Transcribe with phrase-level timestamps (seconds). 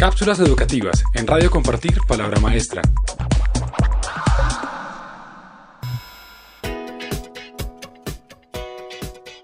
[0.00, 2.80] Cápsulas educativas en Radio Compartir Palabra Maestra.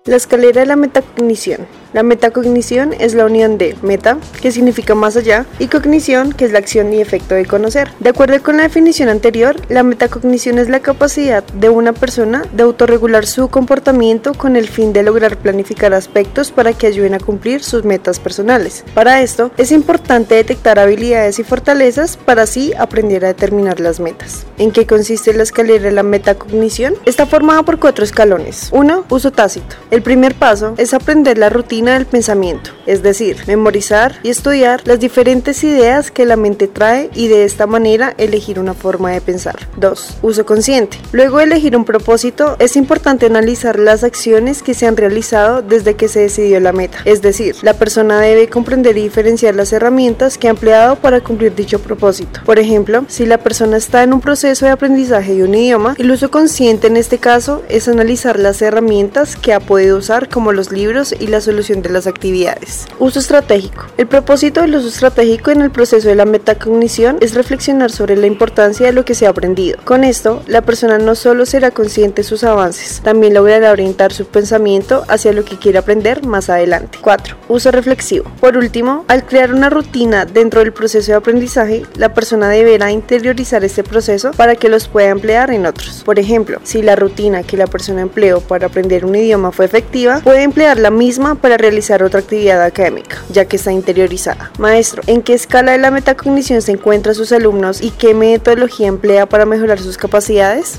[0.07, 1.67] La escalera de la metacognición.
[1.93, 6.53] La metacognición es la unión de meta, que significa más allá, y cognición, que es
[6.53, 7.91] la acción y efecto de conocer.
[8.01, 12.65] De acuerdo con la definición anterior, la metacognición es la capacidad de una persona de
[12.65, 17.63] autorregular su comportamiento con el fin de lograr planificar aspectos para que ayuden a cumplir
[17.63, 18.85] sus metas personales.
[18.95, 24.45] Para esto, es importante detectar habilidades y fortalezas para así aprender a determinar las metas.
[24.59, 26.95] ¿En qué consiste la escalera de la metacognición?
[27.05, 28.71] Está formada por cuatro escalones.
[28.73, 29.05] 1.
[29.09, 29.77] Uso tácito.
[29.91, 35.01] El primer paso es aprender la rutina del pensamiento, es decir, memorizar y estudiar las
[35.01, 39.57] diferentes ideas que la mente trae y de esta manera elegir una forma de pensar.
[39.77, 40.19] 2.
[40.23, 40.99] Uso consciente.
[41.13, 45.95] Luego de elegir un propósito, es importante analizar las acciones que se han realizado desde
[45.95, 50.39] que se decidió la meta, es decir, la persona debe comprender y diferenciar las herramientas
[50.39, 52.41] que ha empleado para cumplir dicho propósito.
[52.45, 56.11] Por ejemplo, si la persona está en un proceso de aprendizaje de un idioma, el
[56.11, 60.73] uso consciente en este caso es analizar las herramientas que ha podido usar como los
[60.73, 62.87] libros y la de las actividades.
[63.01, 63.87] Uso estratégico.
[63.97, 68.27] El propósito del uso estratégico en el proceso de la metacognición es reflexionar sobre la
[68.27, 69.79] importancia de lo que se ha aprendido.
[69.85, 74.27] Con esto, la persona no solo será consciente de sus avances, también logrará orientar su
[74.27, 76.99] pensamiento hacia lo que quiere aprender más adelante.
[77.01, 77.37] 4.
[77.49, 78.31] Uso reflexivo.
[78.41, 83.65] Por último, al crear una rutina dentro del proceso de aprendizaje, la persona deberá interiorizar
[83.65, 86.03] este proceso para que los pueda emplear en otros.
[86.05, 90.21] Por ejemplo, si la rutina que la persona empleó para aprender un idioma fue efectiva,
[90.21, 94.51] puede emplear la misma realizar otra actividad académica, ya que está interiorizada.
[94.59, 99.27] Maestro, ¿en qué escala de la metacognición se encuentran sus alumnos y qué metodología emplea
[99.27, 100.79] para mejorar sus capacidades?